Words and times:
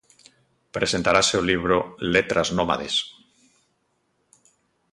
Presentarase 0.75 1.33
o 1.41 1.45
libro 1.49 1.77
Letras 2.15 2.47
Nómades. 2.55 2.95